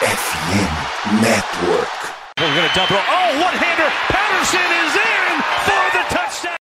[0.00, 1.92] FM Network.
[2.38, 2.96] We're going to double.
[2.96, 3.90] Oh, one hander.
[4.08, 6.56] Patterson is in for the touchdown.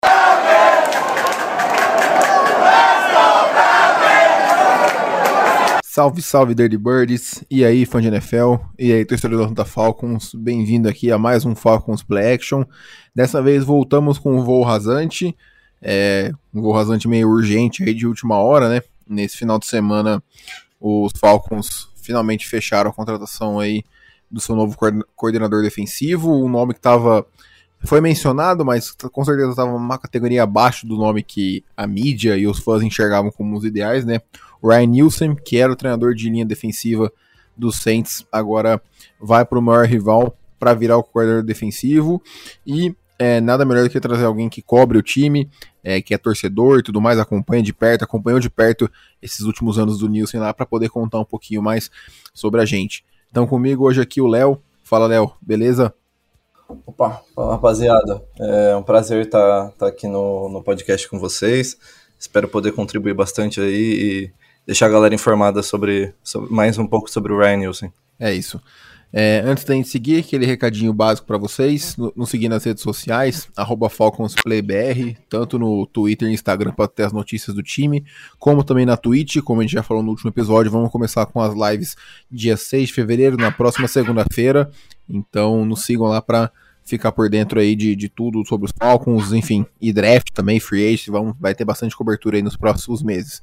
[5.86, 7.42] Salve, salve, Dirty Birds!
[7.50, 8.56] E aí, fã de NFL?
[8.78, 10.36] E aí, torcedor da Falcons?
[10.36, 12.66] Bem-vindo aqui a mais um Falcons Play Action.
[13.16, 15.34] Dessa vez voltamos com um voo rasante,
[15.82, 18.82] é, um voo rasante meio urgente aí de última hora, né?
[19.08, 20.22] Nesse final de semana,
[20.78, 23.84] os Falcons finalmente fecharam a contratação aí
[24.32, 24.76] do seu novo
[25.16, 27.24] coordenador defensivo, um nome que estava
[27.82, 32.48] foi mencionado, mas com certeza estava uma categoria abaixo do nome que a mídia e
[32.48, 34.22] os fãs enxergavam como os ideais, né?
[34.62, 37.14] Ryan Nielsen, que era o treinador de linha defensiva
[37.56, 38.82] dos Saints, agora
[39.22, 42.22] vai para o maior rival para virar o coordenador defensivo
[42.66, 45.48] e é, nada melhor do que trazer alguém que cobre o time,
[45.84, 48.90] é, que é torcedor e tudo mais, acompanha de perto, acompanhou de perto
[49.22, 51.90] esses últimos anos do Nielsen lá para poder contar um pouquinho mais
[52.34, 53.04] sobre a gente.
[53.32, 54.62] Então comigo hoje aqui o Léo.
[54.84, 55.94] Fala Léo, beleza?
[56.86, 58.24] Opa, fala rapaziada.
[58.40, 61.78] É um prazer estar tá, tá aqui no, no podcast com vocês.
[62.18, 64.32] Espero poder contribuir bastante aí e
[64.66, 67.94] deixar a galera informada sobre, sobre mais um pouco sobre o Ryan Nielsen.
[68.20, 68.62] É isso.
[69.12, 73.50] É, antes da gente seguir, aquele recadinho básico para vocês, nos seguir nas redes sociais,
[73.90, 78.06] FalconsPlayBR, tanto no Twitter e Instagram para ter as notícias do time,
[78.38, 81.42] como também na Twitch, como a gente já falou no último episódio, vamos começar com
[81.42, 81.96] as lives
[82.30, 84.70] dia 6 de fevereiro, na próxima segunda-feira,
[85.10, 86.52] então nos sigam lá para
[86.90, 90.94] ficar por dentro aí de, de tudo sobre os Falcons, enfim, e draft também, free
[90.94, 93.42] agent, vamos, vai ter bastante cobertura aí nos próximos meses.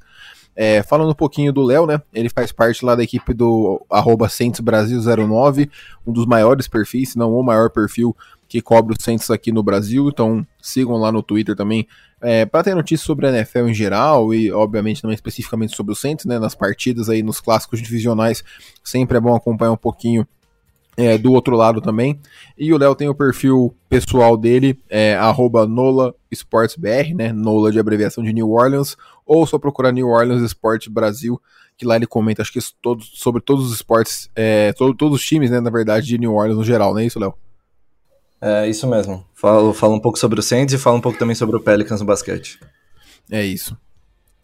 [0.59, 2.01] É, falando um pouquinho do Léo, né?
[2.11, 4.27] Ele faz parte lá da equipe do arroba
[4.63, 5.69] Brasil 09,
[6.05, 8.15] um dos maiores perfis, se não o maior perfil
[8.47, 10.09] que cobre os Saints aqui no Brasil.
[10.09, 11.87] Então sigam lá no Twitter também
[12.19, 15.99] é, para ter notícias sobre a NFL em geral e, obviamente, também especificamente sobre os
[15.99, 16.39] Saints, né?
[16.39, 18.43] Nas partidas aí, nos clássicos divisionais,
[18.83, 20.27] sempre é bom acompanhar um pouquinho
[20.97, 22.19] é, do outro lado também.
[22.57, 25.15] E o Léo tem o perfil pessoal dele, é,
[25.67, 27.31] NolaSportsBR, né?
[27.31, 31.39] Nola de abreviação de New Orleans, ou só procurar New Orleans Sports Brasil,
[31.77, 35.51] que lá ele comenta, acho que sobre todos os esportes, é, todo, todos os times,
[35.51, 37.35] né, na verdade, de New Orleans no geral, não é isso, Léo?
[38.41, 39.23] É isso mesmo.
[39.35, 41.99] Fala, fala um pouco sobre o Saints e fala um pouco também sobre o Pelicans
[41.99, 42.59] no basquete.
[43.31, 43.77] É isso.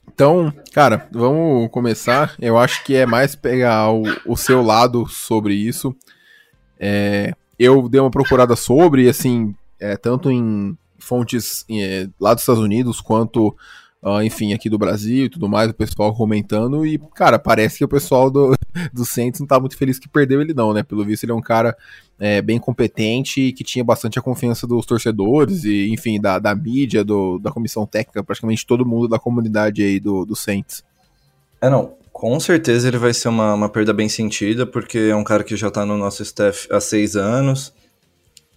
[0.07, 2.35] Então, cara, vamos começar.
[2.39, 5.95] Eu acho que é mais pegar o, o seu lado sobre isso.
[6.85, 12.61] É, eu dei uma procurada sobre, assim, é, tanto em fontes é, lá dos Estados
[12.61, 13.55] Unidos quanto,
[14.01, 16.85] uh, enfim, aqui do Brasil e tudo mais, o pessoal comentando.
[16.85, 18.53] E, cara, parece que o pessoal do,
[18.91, 20.83] do Saints não tá muito feliz que perdeu ele, não, né?
[20.83, 21.73] Pelo visto, ele é um cara
[22.19, 26.53] é, bem competente e que tinha bastante a confiança dos torcedores e, enfim, da, da
[26.53, 30.83] mídia, do, da comissão técnica, praticamente todo mundo da comunidade aí do, do Saints.
[31.61, 32.03] É, não.
[32.23, 35.57] Com certeza ele vai ser uma, uma perda bem sentida, porque é um cara que
[35.57, 37.73] já está no nosso staff há seis anos.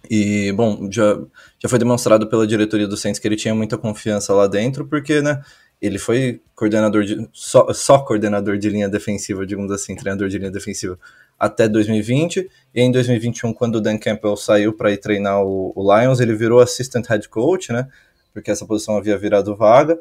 [0.09, 1.19] E, bom, já,
[1.59, 5.21] já foi demonstrado pela diretoria do Saints que ele tinha muita confiança lá dentro, porque,
[5.21, 5.41] né,
[5.81, 7.27] ele foi coordenador de.
[7.33, 10.97] Só, só coordenador de linha defensiva, digamos assim, treinador de linha defensiva,
[11.37, 12.49] até 2020.
[12.73, 16.35] E em 2021, quando o Dan Campbell saiu para ir treinar o, o Lions, ele
[16.35, 17.85] virou assistant head coach, né?
[18.33, 19.99] Porque essa posição havia virado vaga.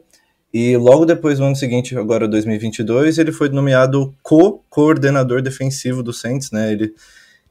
[0.59, 6.51] E logo depois, no ano seguinte, agora 2022, ele foi nomeado co-coordenador defensivo do Saints,
[6.51, 6.73] né?
[6.73, 6.95] Ele,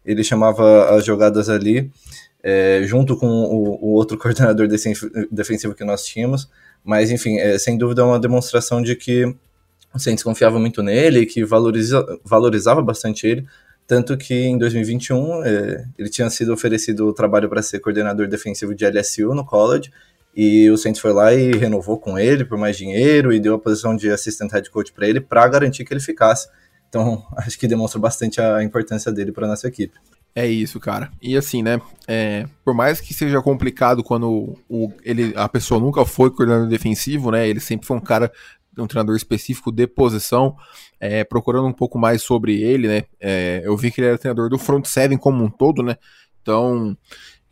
[0.03, 1.91] ele chamava as jogadas ali,
[2.41, 6.49] é, junto com o, o, outro coordenador defensivo que nós tínhamos.
[6.83, 9.25] Mas, enfim, é, sem dúvida é uma demonstração de que
[9.93, 13.45] o Saints confiava muito nele e que valoriza, valorizava bastante ele.
[13.85, 18.73] Tanto que em 2021 é, ele tinha sido oferecido o trabalho para ser coordenador defensivo
[18.73, 19.91] de LSU no college
[20.35, 23.59] e o Saints foi lá e renovou com ele por mais dinheiro e deu a
[23.59, 26.49] posição de assistant head coach para ele para garantir que ele ficasse.
[26.89, 29.97] Então, acho que demonstra bastante a importância dele para nossa equipe.
[30.35, 31.09] É isso, cara.
[31.21, 31.79] E assim, né?
[32.05, 37.31] É, por mais que seja complicado quando o, ele, a pessoa nunca foi coordenador defensivo,
[37.31, 37.47] né?
[37.47, 38.29] Ele sempre foi um cara,
[38.77, 40.57] um treinador específico de posição.
[40.99, 43.03] É, procurando um pouco mais sobre ele, né?
[43.17, 45.95] É, eu vi que ele era treinador do front seven como um todo, né?
[46.41, 46.97] Então,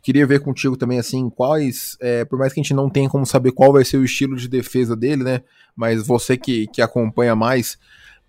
[0.04, 1.96] Queria ver contigo também, assim, quais.
[1.98, 4.36] É, por mais que a gente não tenha como saber qual vai ser o estilo
[4.36, 5.40] de defesa dele, né?
[5.74, 7.78] Mas você que, que acompanha mais,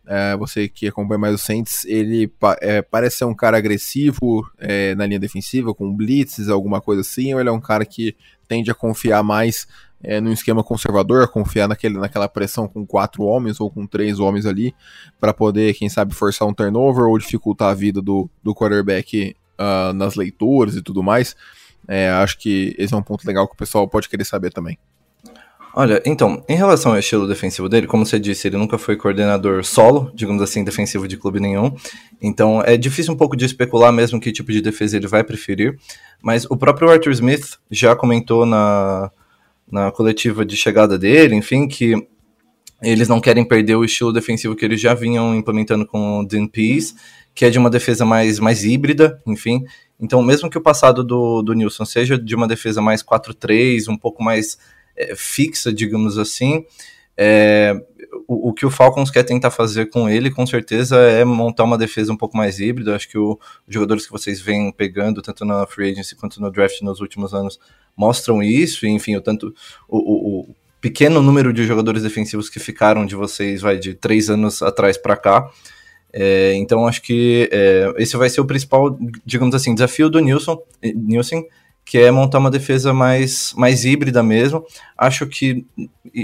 [0.08, 2.32] é, você que acompanha mais o Saints, ele
[2.62, 7.34] é, parece ser um cara agressivo é, na linha defensiva, com blitzes, alguma coisa assim,
[7.34, 8.16] ou ele é um cara que
[8.48, 9.68] tende a confiar mais
[10.02, 14.46] é, no esquema conservador, confiar naquele, naquela pressão com quatro homens ou com três homens
[14.46, 14.74] ali,
[15.20, 19.92] para poder, quem sabe, forçar um turnover ou dificultar a vida do, do quarterback uh,
[19.92, 21.36] nas leituras e tudo mais.
[21.88, 24.78] É, acho que esse é um ponto legal que o pessoal pode querer saber também.
[25.78, 29.62] Olha, então, em relação ao estilo defensivo dele, como você disse, ele nunca foi coordenador
[29.66, 31.76] solo, digamos assim, defensivo de clube nenhum.
[32.22, 35.78] Então é difícil um pouco de especular mesmo que tipo de defesa ele vai preferir.
[36.24, 39.12] Mas o próprio Arthur Smith já comentou na,
[39.70, 41.94] na coletiva de chegada dele, enfim, que
[42.82, 46.48] eles não querem perder o estilo defensivo que eles já vinham implementando com o Dean
[46.48, 46.96] Pease,
[47.34, 49.66] que é de uma defesa mais, mais híbrida, enfim.
[50.00, 53.98] Então, mesmo que o passado do, do Nilson seja de uma defesa mais 4-3, um
[53.98, 54.58] pouco mais
[54.96, 56.66] é, fixa, digamos assim.
[57.18, 57.74] É,
[58.28, 61.78] o, o, que o Falcons quer tentar fazer com ele, com certeza, é montar uma
[61.78, 62.96] defesa um pouco mais híbrida.
[62.96, 66.52] Acho que o, os jogadores que vocês vêm pegando, tanto na free agency quanto no
[66.52, 67.60] draft nos últimos anos,
[67.96, 68.86] mostram isso.
[68.86, 69.54] E, enfim, o tanto
[69.88, 74.62] o, o, pequeno número de jogadores defensivos que ficaram de vocês, vai de três anos
[74.62, 75.50] atrás para cá.
[76.18, 80.58] É, então acho que é, esse vai ser o principal, digamos assim, desafio do Nilson,
[80.82, 81.44] Nilson
[81.86, 84.66] que é montar uma defesa mais, mais híbrida mesmo.
[84.98, 85.64] Acho que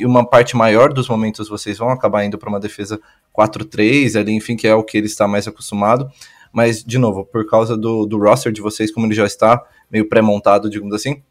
[0.04, 3.00] uma parte maior dos momentos vocês vão acabar indo para uma defesa
[3.38, 6.10] 4-3, ali, enfim, que é o que ele está mais acostumado.
[6.52, 10.10] Mas, de novo, por causa do, do roster de vocês, como ele já está meio
[10.10, 11.22] pré-montado, digamos assim,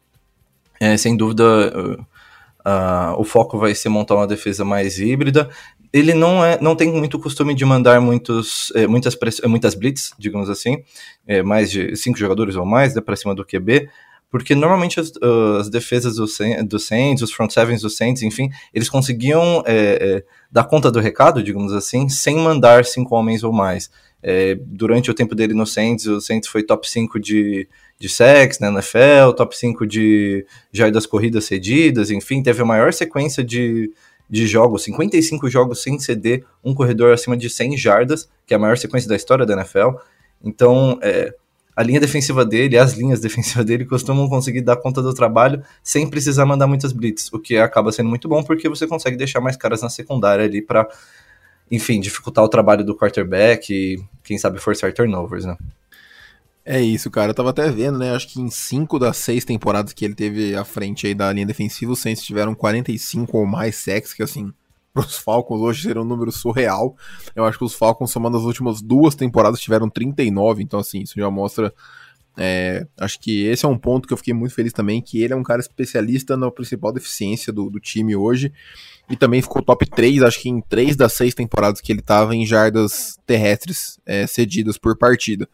[0.79, 1.43] é, sem dúvida
[1.77, 2.01] uh,
[2.67, 5.49] uh, o foco vai ser montar uma defesa mais híbrida.
[5.93, 10.49] Ele não, é, não tem muito costume de mandar muitos, é, muitas, muitas blitz, digamos
[10.49, 10.83] assim,
[11.27, 13.89] é, mais de cinco jogadores ou mais, né, para cima do QB,
[14.29, 15.11] porque normalmente as,
[15.59, 16.25] as defesas do,
[16.65, 19.61] do Saints, os front sevens do Saints, enfim, eles conseguiam
[20.49, 23.91] dar conta do recado, digamos assim, sem mandar cinco homens ou mais.
[24.67, 27.67] Durante o tempo dele no Saints, o Saints foi top 5 de,
[27.99, 30.45] de sacks na NFL, top 5 de
[30.93, 33.91] das corridas cedidas, enfim, teve a maior sequência de,
[34.31, 38.59] de jogos, 55 jogos sem ceder um corredor acima de 100 jardas, que é a
[38.59, 39.89] maior sequência da história da NFL.
[40.41, 41.35] Então, é,
[41.75, 46.09] a linha defensiva dele, as linhas defensivas dele costumam conseguir dar conta do trabalho sem
[46.09, 49.57] precisar mandar muitas blitz, o que acaba sendo muito bom porque você consegue deixar mais
[49.57, 50.87] caras na secundária ali para,
[51.69, 55.57] enfim, dificultar o trabalho do quarterback e, quem sabe, forçar turnovers, né?
[56.63, 57.31] É isso, cara.
[57.31, 58.13] Eu tava até vendo, né?
[58.13, 61.45] Acho que em cinco das seis temporadas que ele teve à frente aí da linha
[61.45, 64.53] defensiva, os Saints tiveram 45 ou mais sacks, que assim,
[64.95, 66.95] os Falcons hoje seria um número surreal.
[67.35, 71.15] Eu acho que os Falcons, somando as últimas duas temporadas, tiveram 39, então assim, isso
[71.15, 71.73] já mostra.
[72.37, 75.33] É, acho que esse é um ponto que eu fiquei muito feliz também, que ele
[75.33, 78.53] é um cara especialista na principal deficiência do, do time hoje,
[79.09, 82.35] e também ficou top 3, acho que em 3 das 6 temporadas que ele estava
[82.35, 85.47] em jardas terrestres é, cedidas por partida.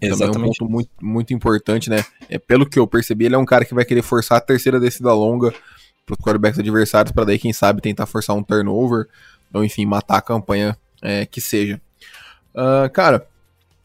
[0.00, 0.32] Exatamente.
[0.32, 2.04] Também é um ponto muito, muito importante, né?
[2.28, 4.80] É, pelo que eu percebi, ele é um cara que vai querer forçar a terceira
[4.80, 5.52] descida longa
[6.04, 9.06] para os quarterbacks adversários, para daí, quem sabe, tentar forçar um turnover,
[9.52, 11.80] ou enfim, matar a campanha é, que seja.
[12.54, 13.26] Uh, cara,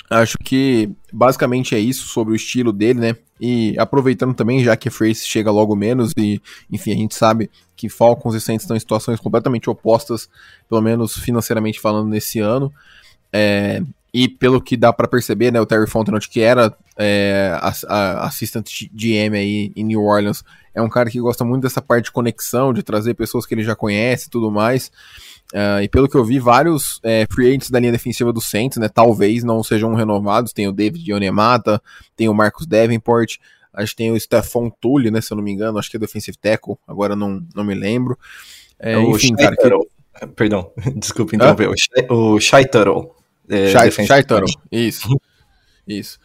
[0.09, 3.15] acho que basicamente é isso sobre o estilo dele, né?
[3.39, 7.49] E aproveitando também, já que a Face chega logo menos, e enfim, a gente sabe
[7.75, 10.29] que Falcons e Saints estão em situações completamente opostas,
[10.67, 12.73] pelo menos financeiramente falando, nesse ano.
[13.31, 13.83] É,
[14.19, 18.25] e pelo que dá para perceber, né, o Terry Fontenot, que era é, a, a
[18.25, 20.43] assistant GM aí em New Orleans,
[20.73, 23.61] é um cara que gosta muito dessa parte de conexão, de trazer pessoas que ele
[23.61, 24.87] já conhece e tudo mais.
[25.53, 28.79] Uh, e pelo que eu vi, vários é, free agents da linha defensiva do Saints,
[28.79, 30.51] né, talvez não sejam renovados.
[30.51, 31.79] Tem o David Onemata,
[32.15, 33.35] tem o Marcus Davenport,
[33.71, 35.99] acho que tem o Stephon Tully, né, se eu não me engano, acho que é
[35.99, 38.17] defensive tackle, agora não, não me lembro.
[38.79, 40.27] É, é enfim, cara, que...
[40.35, 41.69] Perdão, desculpa interromper.
[41.69, 42.13] Ah?
[42.13, 43.16] O Shai Tuttle.
[43.49, 45.07] É, Shai Tuttle, isso.
[45.87, 46.19] Isso.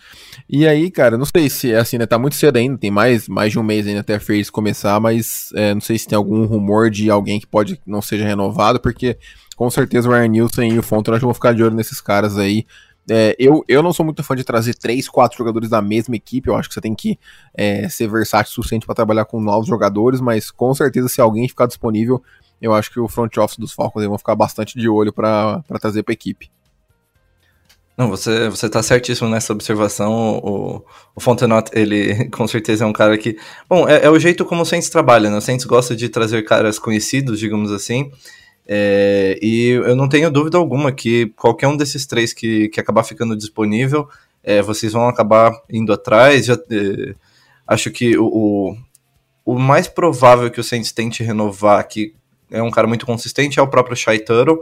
[0.48, 2.04] E aí, cara, não sei se é assim, né?
[2.04, 4.98] Tá muito cedo ainda, tem mais, mais de um mês ainda até a Face começar,
[4.98, 8.80] mas é, não sei se tem algum rumor de alguém que pode não seja renovado,
[8.80, 9.16] porque
[9.54, 12.66] com certeza o Ryan Nilsson e o Fontenot vão ficar de olho nesses caras aí.
[13.08, 16.48] É, eu, eu não sou muito fã de trazer três, quatro jogadores da mesma equipe.
[16.48, 17.18] Eu acho que você tem que
[17.54, 21.48] é, ser versátil o suficiente para trabalhar com novos jogadores, mas com certeza, se alguém
[21.48, 22.22] ficar disponível,
[22.60, 26.02] eu acho que o front office dos Falcons vão ficar bastante de olho para trazer
[26.02, 26.50] para a equipe.
[28.02, 30.40] Não, você, você tá certíssimo nessa observação.
[30.42, 33.36] O, o Fontenot, ele com certeza é um cara que.
[33.68, 35.36] Bom, é, é o jeito como o Saints trabalha, né?
[35.36, 38.10] O Saints gosta de trazer caras conhecidos, digamos assim.
[38.66, 43.04] É, e eu não tenho dúvida alguma que qualquer um desses três que, que acabar
[43.04, 44.08] ficando disponível,
[44.42, 46.46] é, vocês vão acabar indo atrás.
[46.46, 47.14] Já, é,
[47.68, 48.76] acho que o, o,
[49.44, 52.14] o, mais provável que o Saints tente renovar, que
[52.50, 54.58] é um cara muito consistente, é o próprio Shai Tuttle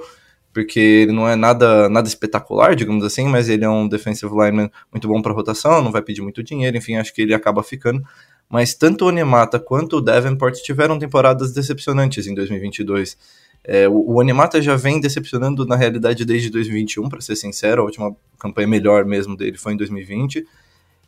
[0.52, 4.71] porque ele não é nada, nada espetacular, digamos assim, mas ele é um defensive lineman
[4.90, 8.02] muito bom para rotação, não vai pedir muito dinheiro, enfim, acho que ele acaba ficando.
[8.49, 13.16] Mas tanto o Onemata quanto o Davenport tiveram temporadas decepcionantes em 2022.
[13.62, 17.85] É, o, o Onemata já vem decepcionando na realidade desde 2021, para ser sincero, a
[17.85, 20.45] última campanha melhor mesmo dele foi em 2020.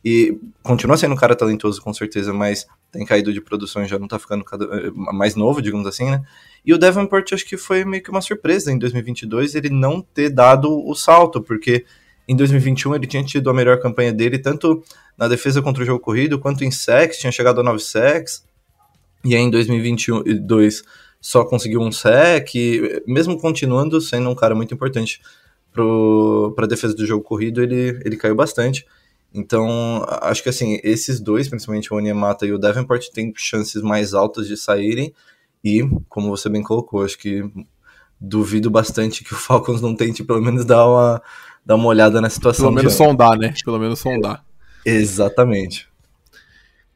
[0.04, 3.98] E continua sendo um cara talentoso, com certeza, mas tem caído de produção e já
[3.98, 6.22] não tá ficando cada, eh, mais novo, digamos assim, né?
[6.64, 10.28] E o Davenport acho que foi meio que uma surpresa em 2022 ele não ter
[10.28, 11.84] dado o salto, porque
[12.26, 14.82] em 2021 ele tinha tido a melhor campanha dele, tanto
[15.16, 18.44] na defesa contra o jogo corrido, quanto em sacks, tinha chegado a 9 sacks,
[19.24, 20.82] e aí em 2022
[21.20, 22.48] só conseguiu um sec,
[23.06, 25.20] mesmo continuando sendo um cara muito importante
[25.72, 28.84] para a defesa do jogo corrido, ele, ele caiu bastante.
[29.34, 34.12] Então, acho que assim, esses dois, principalmente o Onyemata e o Davenport, têm chances mais
[34.12, 35.14] altas de saírem.
[35.64, 37.42] E, como você bem colocou, acho que
[38.20, 41.22] duvido bastante que o Falcons não tente pelo menos dar uma,
[41.64, 42.66] dar uma olhada na situação.
[42.66, 43.54] Pelo menos sondar, né?
[43.64, 44.44] Pelo menos sondar.
[44.84, 45.88] Exatamente.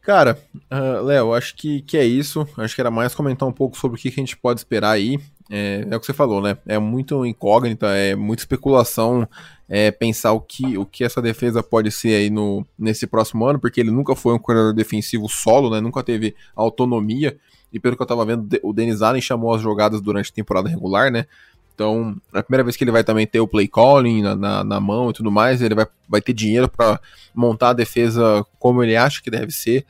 [0.03, 0.39] Cara,
[0.71, 2.47] uh, Léo, acho que, que é isso.
[2.59, 4.91] Acho que era mais comentar um pouco sobre o que, que a gente pode esperar
[4.91, 5.19] aí.
[5.51, 6.59] É, é, o que você falou, né?
[6.67, 9.29] É muito incógnita, é muita especulação
[9.69, 13.59] é, pensar o que, o que essa defesa pode ser aí no, nesse próximo ano,
[13.59, 15.81] porque ele nunca foi um corredor defensivo solo, né?
[15.81, 17.37] Nunca teve autonomia.
[17.73, 20.69] E pelo que eu tava vendo, o Denis Allen chamou as jogadas durante a temporada
[20.69, 21.27] regular, né?
[21.75, 24.65] Então, é a primeira vez que ele vai também ter o play calling na, na,
[24.65, 26.99] na mão e tudo mais, ele vai, vai ter dinheiro para
[27.35, 29.85] montar a defesa como ele acha que deve ser.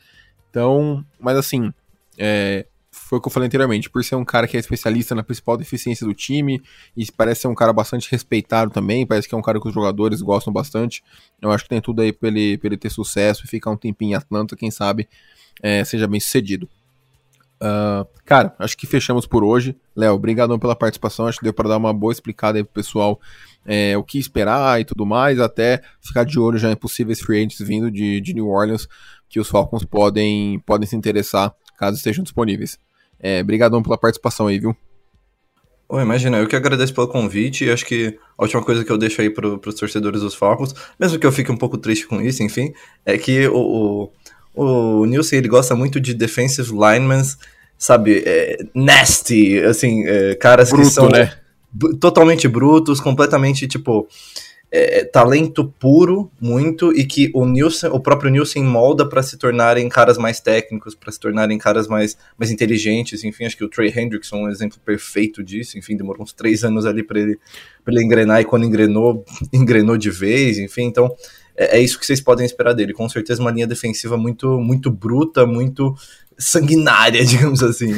[0.51, 1.73] Então, mas assim,
[2.19, 2.67] é,
[3.07, 5.57] foi o que eu falei anteriormente, por ser um cara que é especialista na principal
[5.57, 6.61] deficiência do time,
[6.97, 9.73] e parece ser um cara bastante respeitado também, parece que é um cara que os
[9.73, 11.05] jogadores gostam bastante.
[11.41, 13.77] Eu acho que tem tudo aí pra ele, pra ele ter sucesso e ficar um
[13.77, 15.09] tempinho em Atlanta, quem sabe
[15.63, 16.69] é, seja bem sucedido.
[17.63, 19.77] Uh, cara, acho que fechamos por hoje.
[19.95, 21.27] Léo, obrigadão pela participação.
[21.27, 23.19] Acho que deu para dar uma boa explicada aí pro pessoal
[23.65, 27.39] é, o que esperar e tudo mais, até ficar de olho já em possíveis free
[27.39, 28.87] agents vindo de, de New Orleans,
[29.29, 32.79] que os Falcons podem, podem se interessar caso estejam disponíveis.
[33.21, 34.77] É, brigadão pela participação aí, viu?
[35.89, 38.99] Oh, imagina, eu que agradeço pelo convite e acho que a última coisa que eu
[38.99, 42.21] deixo aí para os torcedores dos Falcons, mesmo que eu fique um pouco triste com
[42.21, 42.73] isso, enfim,
[43.05, 44.11] é que o,
[44.53, 47.23] o, o Nilson ele gosta muito de defensive linemen,
[47.79, 51.33] sabe, é, nasty, assim, é, caras Bruto, que são né?
[52.01, 54.09] totalmente brutos, completamente, tipo,
[54.71, 59.89] é, talento puro, muito, e que o Nielsen, o próprio Nielsen molda para se tornarem
[59.89, 63.93] caras mais técnicos, para se tornarem caras mais, mais inteligentes, enfim, acho que o Trey
[63.97, 67.39] Hendrickson é um exemplo perfeito disso, enfim, demorou uns três anos ali para ele,
[67.87, 71.15] ele engrenar, e quando engrenou, engrenou de vez, enfim, então
[71.57, 74.91] é, é isso que vocês podem esperar dele, com certeza uma linha defensiva muito, muito
[74.91, 75.95] bruta, muito
[76.37, 77.93] sanguinária, digamos assim.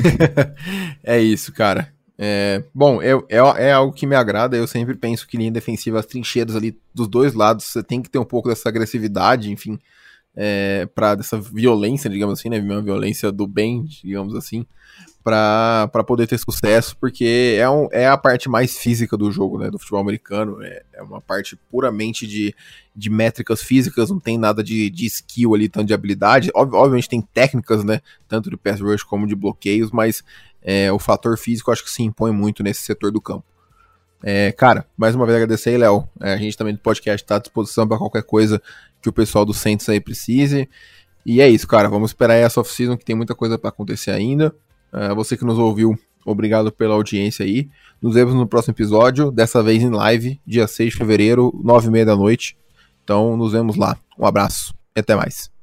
[1.02, 1.97] é isso, cara.
[2.20, 4.56] É, bom, é, é, é, algo que me agrada.
[4.56, 8.10] Eu sempre penso que linha defensiva, as trincheiras ali dos dois lados, você tem que
[8.10, 9.78] ter um pouco dessa agressividade, enfim,
[10.34, 12.58] é, para dessa violência, digamos assim, né?
[12.58, 14.66] Uma violência do bem, digamos assim,
[15.22, 19.70] para poder ter sucesso, porque é, um, é a parte mais física do jogo, né?
[19.70, 20.60] Do futebol americano.
[20.62, 22.54] É, é uma parte puramente de,
[22.96, 26.50] de métricas físicas, não tem nada de, de skill ali, tanto de habilidade.
[26.54, 28.00] Ob, obviamente tem técnicas, né?
[28.26, 30.24] Tanto de pass rush como de bloqueios, mas
[30.62, 33.44] é, o fator físico acho que se impõe muito nesse setor do campo.
[34.22, 36.08] É, cara, mais uma vez agradecer aí, Léo.
[36.20, 38.60] É, a gente também do podcast está à disposição para qualquer coisa
[39.00, 40.68] que o pessoal do Saints aí precise.
[41.24, 41.88] E é isso, cara.
[41.88, 44.54] Vamos esperar essa off-season que tem muita coisa para acontecer ainda.
[44.92, 47.68] É, você que nos ouviu, obrigado pela audiência aí.
[48.00, 52.16] Nos vemos no próximo episódio, dessa vez em live, dia 6 de fevereiro, 9h30 da
[52.16, 52.56] noite.
[53.04, 53.96] Então, nos vemos lá.
[54.18, 55.57] Um abraço e até mais.